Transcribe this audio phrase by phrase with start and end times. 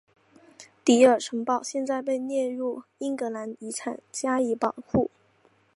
[0.83, 5.11] 迪尔城堡现在被列入英格兰遗产加以保护。